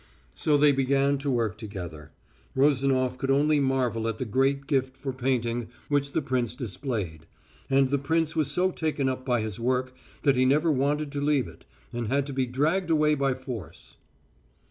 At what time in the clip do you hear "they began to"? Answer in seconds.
0.57-1.29